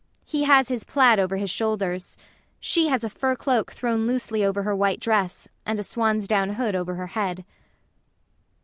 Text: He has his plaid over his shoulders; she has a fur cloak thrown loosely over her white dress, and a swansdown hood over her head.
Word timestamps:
He 0.25 0.45
has 0.45 0.69
his 0.69 0.83
plaid 0.83 1.19
over 1.19 1.35
his 1.37 1.51
shoulders; 1.51 2.17
she 2.59 2.87
has 2.87 3.03
a 3.03 3.09
fur 3.11 3.35
cloak 3.35 3.71
thrown 3.71 4.07
loosely 4.07 4.43
over 4.43 4.63
her 4.63 4.75
white 4.75 4.99
dress, 4.99 5.47
and 5.63 5.77
a 5.79 5.83
swansdown 5.83 6.53
hood 6.55 6.73
over 6.73 6.95
her 6.95 7.05
head. 7.13 7.45